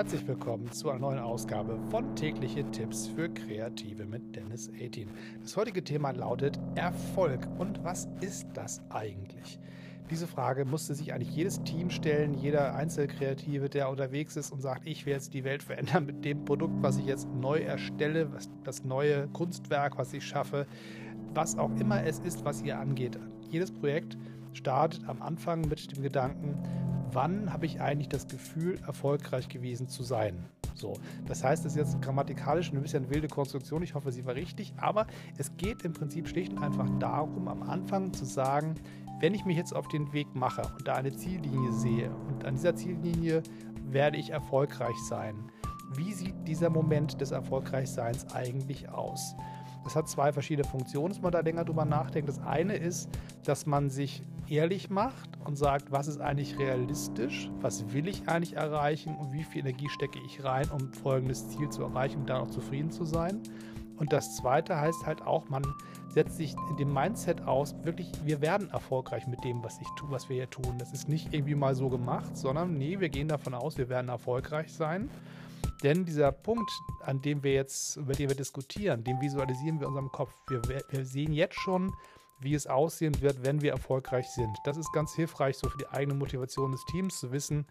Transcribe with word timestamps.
Herzlich 0.00 0.26
willkommen 0.26 0.72
zu 0.72 0.88
einer 0.88 1.00
neuen 1.00 1.18
Ausgabe 1.18 1.78
von 1.90 2.16
Tägliche 2.16 2.64
Tipps 2.70 3.08
für 3.08 3.28
Kreative 3.28 4.06
mit 4.06 4.34
Dennis 4.34 4.70
18. 4.70 5.10
Das 5.42 5.56
heutige 5.56 5.84
Thema 5.84 6.12
lautet 6.12 6.58
Erfolg. 6.74 7.46
Und 7.58 7.84
was 7.84 8.08
ist 8.20 8.46
das 8.54 8.80
eigentlich? 8.88 9.58
Diese 10.10 10.26
Frage 10.26 10.64
musste 10.64 10.94
sich 10.94 11.12
eigentlich 11.12 11.36
jedes 11.36 11.62
Team 11.64 11.90
stellen, 11.90 12.34
jeder 12.34 12.74
Einzelkreative, 12.74 13.68
der 13.68 13.90
unterwegs 13.90 14.36
ist 14.36 14.50
und 14.50 14.60
sagt, 14.60 14.86
ich 14.86 15.06
will 15.06 15.12
jetzt 15.12 15.34
die 15.34 15.44
Welt 15.44 15.62
verändern 15.62 16.06
mit 16.06 16.24
dem 16.24 16.44
Produkt, 16.44 16.82
was 16.82 16.96
ich 16.96 17.06
jetzt 17.06 17.28
neu 17.28 17.58
erstelle, 17.58 18.28
das 18.64 18.84
neue 18.84 19.28
Kunstwerk, 19.28 19.98
was 19.98 20.12
ich 20.12 20.24
schaffe, 20.24 20.66
was 21.34 21.58
auch 21.58 21.70
immer 21.78 22.04
es 22.04 22.20
ist, 22.20 22.44
was 22.44 22.62
ihr 22.62 22.78
angeht. 22.78 23.18
Jedes 23.50 23.70
Projekt 23.70 24.16
startet 24.52 25.08
am 25.08 25.22
Anfang 25.22 25.62
mit 25.62 25.94
dem 25.94 26.02
Gedanken, 26.02 26.58
wann 27.12 27.52
habe 27.52 27.66
ich 27.66 27.80
eigentlich 27.80 28.08
das 28.08 28.28
Gefühl, 28.28 28.78
erfolgreich 28.86 29.48
gewesen 29.48 29.88
zu 29.88 30.02
sein? 30.02 30.44
So, 30.74 30.94
das 31.26 31.44
heißt, 31.44 31.66
es 31.66 31.72
ist 31.72 31.78
jetzt 31.78 32.02
grammatikalisch 32.02 32.72
ein 32.72 32.80
bisschen 32.80 33.10
wilde 33.10 33.28
Konstruktion. 33.28 33.82
Ich 33.82 33.94
hoffe, 33.94 34.12
sie 34.12 34.24
war 34.24 34.34
richtig, 34.34 34.72
aber 34.78 35.06
es 35.36 35.54
geht 35.56 35.82
im 35.82 35.92
Prinzip 35.92 36.28
schlicht 36.28 36.52
und 36.52 36.62
einfach 36.62 36.88
darum, 36.98 37.48
am 37.48 37.62
Anfang 37.62 38.12
zu 38.12 38.24
sagen, 38.24 38.76
wenn 39.20 39.34
ich 39.34 39.44
mich 39.44 39.56
jetzt 39.56 39.76
auf 39.76 39.88
den 39.88 40.12
Weg 40.12 40.34
mache 40.34 40.62
und 40.78 40.88
da 40.88 40.94
eine 40.94 41.12
Ziellinie 41.12 41.72
sehe 41.72 42.10
und 42.28 42.44
an 42.44 42.54
dieser 42.54 42.74
Ziellinie 42.74 43.42
werde 43.90 44.16
ich 44.16 44.30
erfolgreich 44.30 44.96
sein, 45.08 45.34
wie 45.96 46.12
sieht 46.12 46.34
dieser 46.46 46.70
Moment 46.70 47.20
des 47.20 47.32
Erfolgreichseins 47.32 48.32
eigentlich 48.32 48.88
aus? 48.88 49.34
Das 49.84 49.96
hat 49.96 50.08
zwei 50.08 50.32
verschiedene 50.32 50.68
Funktionen, 50.68 51.08
dass 51.08 51.20
man 51.20 51.32
da 51.32 51.40
länger 51.40 51.64
drüber 51.64 51.84
nachdenkt. 51.84 52.28
Das 52.28 52.38
eine 52.38 52.76
ist, 52.76 53.08
dass 53.50 53.66
man 53.66 53.90
sich 53.90 54.22
ehrlich 54.48 54.90
macht 54.90 55.28
und 55.44 55.56
sagt, 55.56 55.90
was 55.90 56.06
ist 56.06 56.20
eigentlich 56.20 56.56
realistisch, 56.56 57.50
was 57.60 57.92
will 57.92 58.06
ich 58.06 58.28
eigentlich 58.28 58.54
erreichen 58.54 59.16
und 59.16 59.32
wie 59.32 59.42
viel 59.42 59.62
Energie 59.62 59.88
stecke 59.88 60.20
ich 60.24 60.44
rein, 60.44 60.70
um 60.70 60.92
folgendes 60.92 61.50
Ziel 61.50 61.68
zu 61.68 61.82
erreichen, 61.82 62.20
um 62.20 62.26
dann 62.26 62.42
auch 62.42 62.50
zufrieden 62.50 62.92
zu 62.92 63.04
sein. 63.04 63.42
Und 63.96 64.12
das 64.12 64.36
zweite 64.36 64.80
heißt 64.80 65.04
halt 65.04 65.22
auch, 65.22 65.48
man 65.48 65.64
setzt 66.10 66.36
sich 66.36 66.54
in 66.70 66.76
dem 66.76 66.94
Mindset 66.94 67.42
aus, 67.42 67.74
wirklich, 67.82 68.12
wir 68.24 68.40
werden 68.40 68.70
erfolgreich 68.70 69.26
mit 69.26 69.42
dem, 69.42 69.64
was, 69.64 69.80
ich 69.80 69.88
tu, 69.96 70.08
was 70.10 70.28
wir 70.28 70.36
hier 70.36 70.50
tun. 70.50 70.78
Das 70.78 70.92
ist 70.92 71.08
nicht 71.08 71.34
irgendwie 71.34 71.56
mal 71.56 71.74
so 71.74 71.88
gemacht, 71.88 72.36
sondern 72.36 72.74
nee, 72.74 73.00
wir 73.00 73.08
gehen 73.08 73.26
davon 73.26 73.52
aus, 73.52 73.78
wir 73.78 73.88
werden 73.88 74.10
erfolgreich 74.10 74.72
sein. 74.72 75.10
Denn 75.82 76.04
dieser 76.04 76.30
Punkt, 76.30 76.70
an 77.04 77.20
dem 77.20 77.42
wir 77.42 77.54
jetzt, 77.54 77.96
über 77.96 78.12
den 78.12 78.28
wir 78.28 78.36
diskutieren, 78.36 79.02
den 79.02 79.20
visualisieren 79.20 79.80
wir 79.80 79.88
in 79.88 79.94
unserem 79.94 80.12
Kopf. 80.12 80.32
Wir, 80.48 80.62
wir 80.88 81.04
sehen 81.04 81.32
jetzt 81.32 81.58
schon, 81.58 81.92
wie 82.40 82.54
es 82.54 82.66
aussehen 82.66 83.20
wird, 83.20 83.44
wenn 83.44 83.60
wir 83.60 83.72
erfolgreich 83.72 84.28
sind. 84.30 84.56
Das 84.64 84.76
ist 84.76 84.92
ganz 84.92 85.14
hilfreich, 85.14 85.56
so 85.56 85.68
für 85.68 85.78
die 85.78 85.88
eigene 85.88 86.14
Motivation 86.14 86.72
des 86.72 86.84
Teams 86.86 87.18
zu 87.18 87.32
wissen, 87.32 87.66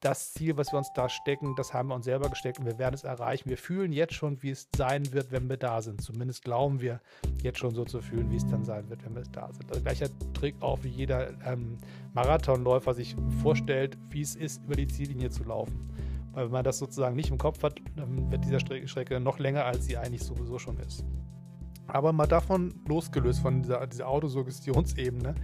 das 0.00 0.32
Ziel, 0.32 0.56
was 0.56 0.72
wir 0.72 0.78
uns 0.78 0.90
da 0.94 1.08
stecken, 1.08 1.54
das 1.56 1.74
haben 1.74 1.88
wir 1.88 1.94
uns 1.94 2.06
selber 2.06 2.30
gesteckt 2.30 2.58
und 2.58 2.64
wir 2.64 2.78
werden 2.78 2.94
es 2.94 3.04
erreichen. 3.04 3.50
Wir 3.50 3.58
fühlen 3.58 3.92
jetzt 3.92 4.14
schon, 4.14 4.42
wie 4.42 4.50
es 4.50 4.68
sein 4.74 5.12
wird, 5.12 5.30
wenn 5.30 5.48
wir 5.48 5.58
da 5.58 5.82
sind. 5.82 6.00
Zumindest 6.00 6.42
glauben 6.42 6.80
wir 6.80 7.00
jetzt 7.42 7.58
schon 7.58 7.74
so 7.74 7.84
zu 7.84 8.00
fühlen, 8.00 8.30
wie 8.30 8.36
es 8.36 8.46
dann 8.46 8.64
sein 8.64 8.88
wird, 8.88 9.04
wenn 9.04 9.14
wir 9.14 9.22
da 9.30 9.52
sind. 9.52 9.70
Also 9.70 9.82
gleicher 9.82 10.08
Trick 10.32 10.56
auch, 10.60 10.82
wie 10.82 10.88
jeder 10.88 11.30
ähm, 11.46 11.76
Marathonläufer 12.14 12.94
sich 12.94 13.14
vorstellt, 13.42 13.98
wie 14.08 14.22
es 14.22 14.36
ist, 14.36 14.64
über 14.64 14.76
die 14.76 14.88
Ziellinie 14.88 15.30
zu 15.30 15.44
laufen. 15.44 15.90
Weil 16.32 16.46
wenn 16.46 16.52
man 16.52 16.64
das 16.64 16.78
sozusagen 16.78 17.16
nicht 17.16 17.30
im 17.30 17.38
Kopf 17.38 17.62
hat, 17.62 17.80
dann 17.96 18.30
wird 18.30 18.44
diese 18.44 18.60
Strecke 18.60 19.20
noch 19.20 19.38
länger, 19.38 19.64
als 19.66 19.84
sie 19.84 19.98
eigentlich 19.98 20.22
sowieso 20.22 20.58
schon 20.58 20.78
ist. 20.78 21.04
Aber 21.90 22.12
mal 22.12 22.26
davon 22.26 22.74
losgelöst, 22.86 23.40
von 23.40 23.62
dieser, 23.62 23.86
dieser 23.86 24.08
Autosuggestionsebene, 24.08 25.34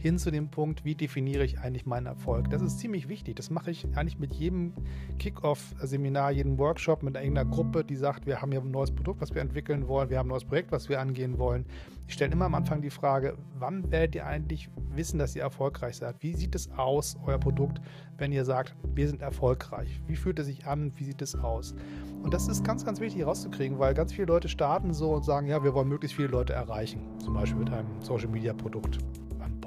hin 0.00 0.18
zu 0.18 0.30
dem 0.30 0.48
Punkt, 0.48 0.84
wie 0.84 0.94
definiere 0.94 1.44
ich 1.44 1.58
eigentlich 1.58 1.84
meinen 1.84 2.06
Erfolg. 2.06 2.48
Das 2.48 2.62
ist 2.62 2.78
ziemlich 2.78 3.08
wichtig. 3.08 3.36
Das 3.36 3.50
mache 3.50 3.70
ich 3.70 3.86
eigentlich 3.94 4.18
mit 4.18 4.32
jedem 4.34 4.72
Kick-Off-Seminar, 5.18 6.30
jedem 6.30 6.58
Workshop 6.58 7.02
mit 7.02 7.16
irgendeiner 7.16 7.48
Gruppe, 7.48 7.84
die 7.84 7.96
sagt, 7.96 8.26
wir 8.26 8.40
haben 8.40 8.50
hier 8.50 8.62
ein 8.62 8.70
neues 8.70 8.90
Produkt, 8.90 9.20
was 9.20 9.34
wir 9.34 9.42
entwickeln 9.42 9.88
wollen, 9.88 10.08
wir 10.08 10.18
haben 10.18 10.28
ein 10.28 10.30
neues 10.30 10.46
Projekt, 10.46 10.72
was 10.72 10.88
wir 10.88 11.00
angehen 11.00 11.38
wollen. 11.38 11.66
Ich 12.06 12.14
stelle 12.14 12.32
immer 12.32 12.46
am 12.46 12.54
Anfang 12.54 12.80
die 12.80 12.90
Frage, 12.90 13.36
wann 13.58 13.92
werdet 13.92 14.14
ihr 14.14 14.26
eigentlich 14.26 14.70
wissen, 14.94 15.18
dass 15.18 15.36
ihr 15.36 15.42
erfolgreich 15.42 15.96
seid? 15.96 16.16
Wie 16.20 16.34
sieht 16.34 16.54
es 16.54 16.70
aus, 16.72 17.16
euer 17.26 17.38
Produkt, 17.38 17.80
wenn 18.16 18.32
ihr 18.32 18.46
sagt, 18.46 18.74
wir 18.94 19.06
sind 19.06 19.20
erfolgreich? 19.20 20.00
Wie 20.06 20.16
fühlt 20.16 20.38
es 20.38 20.46
sich 20.46 20.66
an? 20.66 20.92
Wie 20.96 21.04
sieht 21.04 21.20
es 21.20 21.36
aus? 21.36 21.74
Und 22.22 22.32
das 22.32 22.48
ist 22.48 22.64
ganz, 22.64 22.84
ganz 22.84 23.00
wichtig 23.00 23.20
herauszukriegen, 23.20 23.78
weil 23.78 23.92
ganz 23.92 24.12
viele 24.14 24.28
Leute 24.28 24.48
starten 24.48 24.94
so 24.94 25.12
und 25.12 25.24
sagen, 25.24 25.46
ja, 25.46 25.62
wir 25.62 25.74
wollen 25.74 25.88
möglichst 25.88 26.16
viele 26.16 26.28
Leute 26.28 26.54
erreichen. 26.54 27.00
Zum 27.18 27.34
Beispiel 27.34 27.60
mit 27.60 27.70
einem 27.70 27.88
Social-Media-Produkt, 28.00 28.98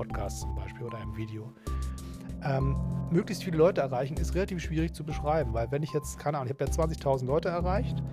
Podcast 0.03 0.41
zum 0.41 0.56
Beispiel 0.56 0.86
oder 0.86 0.97
einem 0.97 1.16
Video. 1.16 1.53
Ähm, 2.44 2.75
möglichst 3.09 3.44
viele 3.44 3.58
Leute 3.58 3.81
erreichen 3.81 4.18
ist 4.18 4.36
relativ 4.36 4.62
schwierig 4.62 4.94
zu 4.94 5.06
beschreiben, 5.06 5.53
weil 5.53 5.72
wenn 5.72 5.81
ich 5.81 5.94
jetzt, 5.94 6.19
keine 6.19 6.38
Ahnung, 6.38 6.52
ich 6.52 6.62
habe 6.62 6.66
ja 6.66 6.86
20.000 6.86 7.25
Leute 7.25 7.50
erreicht 7.50 8.03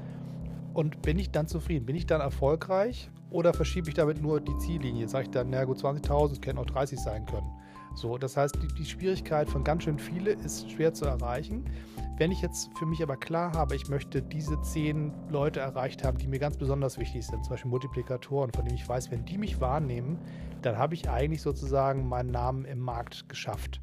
und 0.75 1.03
bin 1.03 1.19
ich 1.19 1.31
dann 1.31 1.47
zufrieden? 1.47 1.86
Bin 1.86 1.97
ich 1.97 2.06
dann 2.06 2.20
erfolgreich 2.20 3.10
oder 3.31 3.53
verschiebe 3.53 3.88
ich 3.88 3.94
damit 3.94 4.20
nur 4.22 4.41
die 4.41 4.56
Ziellinie? 4.58 5.08
Sage 5.08 5.25
ich 5.25 5.31
dann, 5.31 5.50
na 5.50 5.64
gut, 5.64 5.78
20.000, 5.78 6.32
es 6.32 6.41
können 6.41 6.58
auch 6.58 6.66
30 6.66 6.98
sein 6.98 7.26
können. 7.26 7.50
So, 7.94 8.19
das 8.19 8.36
heißt, 8.36 8.56
die, 8.62 8.69
die 8.69 8.84
Schwierigkeit 8.84 9.48
von 9.48 9.64
ganz 9.64 9.82
schön 9.82 9.98
viele 9.98 10.32
ist 10.32 10.70
schwer 10.70 10.94
zu 10.94 11.06
erreichen. 11.06 11.64
Wenn 12.19 12.31
ich 12.31 12.41
jetzt 12.41 12.70
für 12.78 12.86
mich 12.86 13.03
aber 13.03 13.16
klar 13.16 13.53
habe, 13.54 13.75
ich 13.75 13.88
möchte 13.88 14.22
diese 14.22 14.60
zehn 14.60 15.12
Leute 15.28 15.60
erreicht 15.60 16.04
haben, 16.04 16.19
die 16.19 16.28
mir 16.28 16.38
ganz 16.38 16.56
besonders 16.56 16.98
wichtig 16.98 17.26
sind, 17.26 17.44
zum 17.44 17.54
Beispiel 17.54 17.70
Multiplikatoren, 17.70 18.52
von 18.52 18.64
denen 18.64 18.76
ich 18.76 18.88
weiß, 18.88 19.10
wenn 19.10 19.25
die 19.25 19.38
mich 19.38 19.60
wahrnehmen, 19.60 20.19
dann 20.62 20.76
habe 20.76 20.94
ich 20.94 21.08
eigentlich 21.08 21.42
sozusagen 21.42 22.08
meinen 22.08 22.31
Namen 22.31 22.64
im 22.64 22.78
Markt 22.78 23.28
geschafft. 23.28 23.81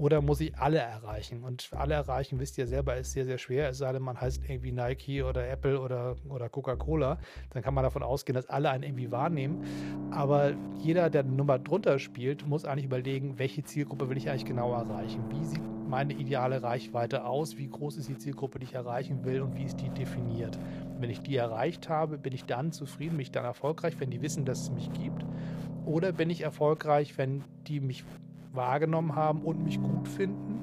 Oder 0.00 0.22
muss 0.22 0.40
ich 0.40 0.56
alle 0.56 0.78
erreichen? 0.78 1.44
Und 1.44 1.68
alle 1.76 1.92
erreichen, 1.92 2.40
wisst 2.40 2.56
ihr 2.56 2.66
selber, 2.66 2.96
ist 2.96 3.12
sehr, 3.12 3.26
sehr 3.26 3.36
schwer. 3.36 3.68
Es 3.68 3.78
sei 3.78 3.92
denn, 3.92 4.00
man 4.00 4.18
heißt 4.18 4.40
irgendwie 4.48 4.72
Nike 4.72 5.22
oder 5.22 5.46
Apple 5.46 5.78
oder, 5.78 6.16
oder 6.26 6.48
Coca-Cola. 6.48 7.18
Dann 7.50 7.62
kann 7.62 7.74
man 7.74 7.84
davon 7.84 8.02
ausgehen, 8.02 8.34
dass 8.34 8.48
alle 8.48 8.70
einen 8.70 8.82
irgendwie 8.82 9.10
wahrnehmen. 9.10 9.62
Aber 10.10 10.54
jeder, 10.78 11.10
der 11.10 11.20
eine 11.20 11.32
Nummer 11.32 11.58
drunter 11.58 11.98
spielt, 11.98 12.46
muss 12.46 12.64
eigentlich 12.64 12.86
überlegen, 12.86 13.38
welche 13.38 13.62
Zielgruppe 13.62 14.08
will 14.08 14.16
ich 14.16 14.30
eigentlich 14.30 14.46
genau 14.46 14.72
erreichen? 14.72 15.22
Wie 15.28 15.44
sieht 15.44 15.60
meine 15.86 16.14
ideale 16.14 16.62
Reichweite 16.62 17.26
aus? 17.26 17.58
Wie 17.58 17.68
groß 17.68 17.98
ist 17.98 18.08
die 18.08 18.16
Zielgruppe, 18.16 18.58
die 18.58 18.64
ich 18.64 18.74
erreichen 18.74 19.22
will 19.26 19.42
und 19.42 19.54
wie 19.54 19.64
ist 19.64 19.82
die 19.82 19.90
definiert? 19.90 20.58
Wenn 20.98 21.10
ich 21.10 21.20
die 21.20 21.36
erreicht 21.36 21.90
habe, 21.90 22.16
bin 22.16 22.32
ich 22.32 22.46
dann 22.46 22.72
zufrieden, 22.72 23.18
bin 23.18 23.20
ich 23.20 23.32
dann 23.32 23.44
erfolgreich, 23.44 24.00
wenn 24.00 24.08
die 24.08 24.22
wissen, 24.22 24.46
dass 24.46 24.62
es 24.62 24.70
mich 24.70 24.90
gibt? 24.94 25.26
Oder 25.84 26.12
bin 26.12 26.30
ich 26.30 26.40
erfolgreich, 26.40 27.18
wenn 27.18 27.44
die 27.66 27.80
mich 27.80 28.02
wahrgenommen 28.52 29.14
haben 29.14 29.42
und 29.42 29.62
mich 29.62 29.80
gut 29.80 30.08
finden? 30.08 30.60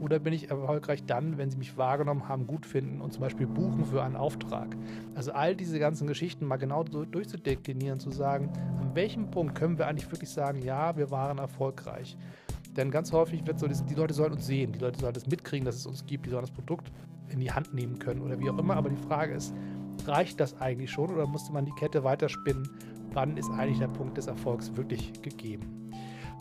Oder 0.00 0.20
bin 0.20 0.32
ich 0.32 0.50
erfolgreich 0.50 1.04
dann, 1.04 1.38
wenn 1.38 1.50
sie 1.50 1.58
mich 1.58 1.76
wahrgenommen 1.76 2.28
haben, 2.28 2.46
gut 2.46 2.66
finden 2.66 3.00
und 3.00 3.12
zum 3.12 3.20
Beispiel 3.20 3.46
buchen 3.46 3.84
für 3.84 4.02
einen 4.02 4.16
Auftrag? 4.16 4.76
Also 5.14 5.32
all 5.32 5.56
diese 5.56 5.78
ganzen 5.78 6.06
Geschichten 6.06 6.46
mal 6.46 6.56
genau 6.56 6.84
durchzudeklinieren, 6.84 7.98
zu 7.98 8.10
sagen, 8.10 8.50
an 8.80 8.94
welchem 8.94 9.30
Punkt 9.30 9.56
können 9.56 9.76
wir 9.76 9.88
eigentlich 9.88 10.10
wirklich 10.10 10.30
sagen, 10.30 10.62
ja, 10.62 10.96
wir 10.96 11.10
waren 11.10 11.38
erfolgreich. 11.38 12.16
Denn 12.76 12.92
ganz 12.92 13.12
häufig 13.12 13.44
wird 13.44 13.58
so, 13.58 13.66
die 13.66 13.94
Leute 13.94 14.14
sollen 14.14 14.32
uns 14.32 14.46
sehen, 14.46 14.70
die 14.70 14.78
Leute 14.78 15.00
sollen 15.00 15.14
das 15.14 15.26
mitkriegen, 15.26 15.64
dass 15.64 15.74
es 15.74 15.86
uns 15.86 16.06
gibt, 16.06 16.26
die 16.26 16.30
sollen 16.30 16.42
das 16.42 16.52
Produkt 16.52 16.92
in 17.28 17.40
die 17.40 17.50
Hand 17.50 17.74
nehmen 17.74 17.98
können 17.98 18.22
oder 18.22 18.38
wie 18.38 18.48
auch 18.48 18.58
immer. 18.58 18.76
Aber 18.76 18.88
die 18.88 18.96
Frage 18.96 19.34
ist, 19.34 19.52
reicht 20.06 20.38
das 20.38 20.60
eigentlich 20.60 20.90
schon 20.90 21.10
oder 21.10 21.26
musste 21.26 21.52
man 21.52 21.64
die 21.64 21.72
Kette 21.72 22.04
weiterspinnen? 22.04 22.68
Wann 23.12 23.36
ist 23.36 23.50
eigentlich 23.50 23.78
der 23.80 23.88
Punkt 23.88 24.16
des 24.16 24.28
Erfolgs 24.28 24.76
wirklich 24.76 25.12
gegeben? 25.22 25.87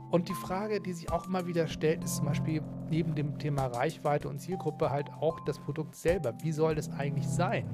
Und 0.10 0.30
die 0.30 0.34
Frage, 0.34 0.80
die 0.80 0.94
sich 0.94 1.12
auch 1.12 1.28
immer 1.28 1.48
wieder 1.48 1.68
stellt, 1.68 2.04
ist 2.04 2.18
zum 2.18 2.28
Beispiel 2.28 2.62
neben 2.90 3.14
dem 3.16 3.38
Thema 3.40 3.68
Reichweite 3.68 4.30
und 4.30 4.40
Zielgruppe 4.40 4.90
halt 4.90 5.10
auch 5.20 5.40
das 5.42 5.60
Produkt 5.60 5.96
selber. 5.96 6.34
Wie 6.42 6.52
soll 6.52 6.76
das 6.76 6.90
eigentlich 6.92 7.28
sein? 7.28 7.68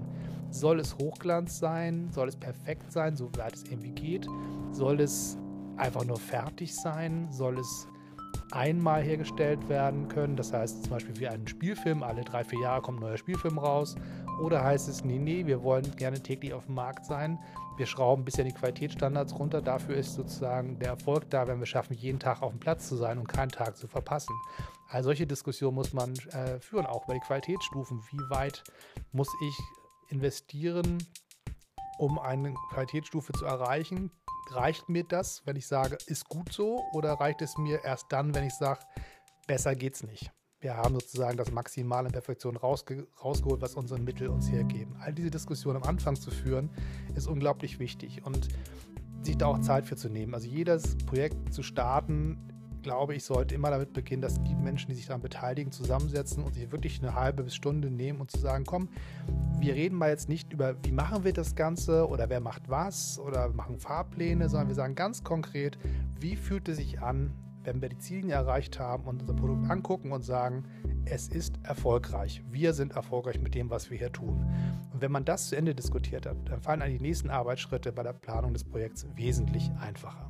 Soll 0.50 0.80
es 0.80 0.98
Hochglanz 0.98 1.60
sein? 1.60 2.10
Soll 2.12 2.28
es 2.28 2.36
perfekt 2.36 2.92
sein, 2.92 3.16
soweit 3.16 3.54
es 3.56 3.64
irgendwie 3.66 3.92
geht? 3.92 4.28
Soll 4.72 5.00
es 5.00 5.38
einfach 5.78 6.06
nur 6.06 6.18
fertig 6.18 6.76
sein? 6.76 7.28
Soll 7.32 7.60
es 7.60 7.88
einmal 8.52 9.02
hergestellt 9.02 9.68
werden 9.70 10.07
können. 10.07 10.36
Das 10.36 10.54
heißt 10.54 10.84
zum 10.84 10.92
Beispiel 10.92 11.19
wie 11.19 11.28
einen 11.28 11.48
Spielfilm, 11.48 12.04
alle 12.04 12.24
drei, 12.24 12.44
vier 12.44 12.62
Jahre 12.62 12.81
kommt 12.81 13.00
ein 13.00 13.02
neuer 13.02 13.18
Spielfilm 13.18 13.57
raus. 13.57 13.96
Oder 14.39 14.63
heißt 14.63 14.88
es, 14.89 15.03
nee, 15.03 15.19
nee, 15.19 15.45
wir 15.45 15.63
wollen 15.63 15.95
gerne 15.95 16.21
täglich 16.21 16.53
auf 16.53 16.65
dem 16.65 16.75
Markt 16.75 17.06
sein. 17.06 17.39
Wir 17.77 17.85
schrauben 17.85 18.21
ein 18.21 18.25
bisschen 18.25 18.45
die 18.45 18.53
Qualitätsstandards 18.53 19.38
runter. 19.38 19.62
Dafür 19.62 19.95
ist 19.95 20.13
sozusagen 20.13 20.77
der 20.80 20.89
Erfolg 20.89 21.30
da, 21.30 21.47
wenn 21.47 21.59
wir 21.59 21.65
schaffen, 21.65 21.94
jeden 21.94 22.19
Tag 22.19 22.41
auf 22.41 22.51
dem 22.51 22.59
Platz 22.59 22.88
zu 22.88 22.95
sein 22.95 23.18
und 23.18 23.27
keinen 23.27 23.50
Tag 23.50 23.77
zu 23.77 23.88
verpassen. 23.88 24.35
Also 24.89 25.07
solche 25.07 25.25
Diskussionen 25.25 25.75
muss 25.75 25.94
man 25.94 26.13
äh, 26.31 26.59
führen, 26.59 26.85
auch 26.85 27.06
bei 27.06 27.13
den 27.13 27.21
Qualitätsstufen. 27.21 28.01
Wie 28.12 28.30
weit 28.30 28.63
muss 29.12 29.30
ich 29.41 29.57
investieren, 30.09 30.97
um 31.97 32.19
eine 32.19 32.53
Qualitätsstufe 32.71 33.33
zu 33.33 33.45
erreichen, 33.45 34.12
reicht 34.51 34.89
mir 34.89 35.03
das, 35.03 35.41
wenn 35.45 35.56
ich 35.56 35.68
sage, 35.68 35.97
ist 36.07 36.27
gut 36.27 36.51
so, 36.51 36.83
oder 36.94 37.13
reicht 37.13 37.41
es 37.41 37.57
mir 37.57 37.83
erst 37.83 38.12
dann, 38.12 38.35
wenn 38.35 38.45
ich 38.45 38.53
sage, 38.53 38.81
besser 39.47 39.75
geht's 39.75 40.03
nicht? 40.03 40.31
Wir 40.63 40.77
haben 40.77 40.94
sozusagen 40.94 41.36
das 41.36 41.51
Maximale 41.51 42.07
in 42.07 42.13
Perfektion 42.13 42.56
rausge 42.56 43.06
rausgeholt, 43.21 43.62
was 43.62 43.75
unsere 43.75 44.00
Mittel 44.00 44.30
uns 44.30 44.50
hergeben. 44.50 44.95
All 45.01 45.12
diese 45.12 45.30
Diskussionen 45.30 45.75
am 45.75 45.83
Anfang 45.83 46.15
zu 46.15 46.31
führen, 46.31 46.69
ist 47.15 47.27
unglaublich 47.27 47.80
wichtig 47.80 48.25
und 48.25 48.48
sich 49.21 49.38
da 49.38 49.48
auch 49.48 49.60
Zeit 49.60 49.86
für 49.86 49.98
zu 49.98 50.07
nehmen. 50.07 50.33
Also 50.33 50.48
jedes 50.48 50.95
Projekt 51.00 51.54
zu 51.54 51.63
starten, 51.63 52.38
glaube 52.81 53.13
ich, 53.13 53.25
sollte 53.25 53.54
immer 53.54 53.71
damit 53.71 53.92
beginnen, 53.92 54.21
dass 54.21 54.42
die 54.42 54.56
Menschen, 54.56 54.88
die 54.88 54.95
sich 54.95 55.07
daran 55.07 55.21
beteiligen, 55.21 55.74
zusammensetzen 55.74 56.42
und 56.42 56.54
sich 56.56 56.71
wirklich 56.71 57.01
eine 57.01 57.13
halbe 57.13 57.44
bis 57.44 57.56
Stunde 57.56 57.92
nehmen 57.92 58.21
und 58.21 58.31
zu 58.31 58.39
sagen, 58.39 58.63
komm, 58.66 58.88
wir 59.59 59.74
reden 59.74 59.98
mal 59.98 60.12
jetzt 60.12 60.30
nicht 60.30 60.54
über, 60.54 60.81
wie 60.86 60.94
machen 60.94 61.25
wir 61.25 61.33
das 61.33 61.56
Ganze 61.56 62.07
oder 62.07 62.30
wer 62.30 62.39
macht 62.39 62.69
was 62.69 63.19
oder 63.19 63.50
machen 63.50 63.80
Fahrpläne, 63.80 64.48
sondern 64.48 64.69
wir 64.69 64.75
sagen 64.75 64.95
ganz 64.95 65.25
konkret, 65.25 65.77
wie 66.21 66.38
fühlt 66.38 66.69
es 66.69 66.77
sich 66.77 67.01
an, 67.01 67.33
wenn 67.63 67.81
wir 67.81 67.89
die 67.89 67.98
Ziele 67.98 68.33
erreicht 68.33 68.80
haben 68.80 69.06
und 69.06 69.21
unser 69.21 69.33
Produkt 69.33 69.69
angucken 69.69 70.12
und 70.12 70.24
sagen, 70.24 70.65
es 71.06 71.27
ist 71.27 71.60
erfolgreich. 71.63 72.44
Wir 72.50 72.74
sind 72.74 72.94
erfolgreich 72.94 73.39
mit 73.39 73.56
dem, 73.56 73.69
was 73.69 73.89
wir 73.89 73.98
hier 73.98 74.12
tun. 74.12 74.45
Und 74.92 75.01
wenn 75.01 75.12
man 75.12 75.25
das 75.25 75.50
zu 75.50 75.56
Ende 75.56 75.75
diskutiert 75.75 76.25
hat, 76.25 76.38
dann 76.45 76.62
fallen 76.62 76.81
die 76.89 77.00
nächsten 77.00 77.30
Arbeitsschritte 77.30 77.92
bei 77.92 78.04
der 78.04 78.13
Planung 78.13 78.54
des 78.54 78.63
Projekts 78.63 79.06
wesentlich 79.15 79.69
einfacher. 79.80 80.30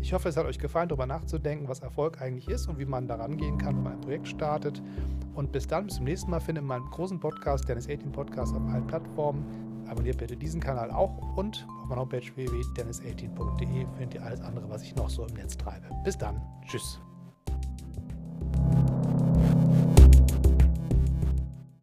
Ich 0.00 0.12
hoffe, 0.12 0.28
es 0.28 0.36
hat 0.36 0.46
euch 0.46 0.58
gefallen, 0.58 0.88
darüber 0.88 1.06
nachzudenken, 1.06 1.68
was 1.68 1.80
Erfolg 1.80 2.20
eigentlich 2.20 2.48
ist 2.48 2.68
und 2.68 2.78
wie 2.78 2.84
man 2.84 3.08
daran 3.08 3.36
gehen 3.36 3.58
kann, 3.58 3.76
wenn 3.76 3.82
man 3.82 3.92
ein 3.94 4.00
Projekt 4.00 4.28
startet. 4.28 4.82
Und 5.34 5.52
bis 5.52 5.66
dann, 5.66 5.86
bis 5.86 5.96
zum 5.96 6.04
nächsten 6.04 6.30
Mal, 6.30 6.40
findet 6.40 6.64
meinen 6.64 6.86
großen 6.86 7.20
Podcast, 7.20 7.68
Dennis 7.68 7.88
18 7.88 8.12
Podcast, 8.12 8.54
auf 8.54 8.62
allen 8.68 8.86
Plattformen. 8.86 9.65
Abonniert 9.88 10.18
bitte 10.18 10.36
diesen 10.36 10.60
Kanal 10.60 10.90
auch 10.90 11.36
und 11.36 11.66
auf 11.82 11.88
meiner 11.88 12.00
Homepage 12.02 12.34
www.dennis18.de 12.34 13.86
findet 13.96 14.14
ihr 14.14 14.24
alles 14.24 14.40
andere, 14.40 14.68
was 14.68 14.82
ich 14.82 14.94
noch 14.96 15.08
so 15.08 15.26
im 15.26 15.34
Netz 15.34 15.56
treibe. 15.56 15.86
Bis 16.04 16.18
dann. 16.18 16.40
Tschüss. 16.66 17.00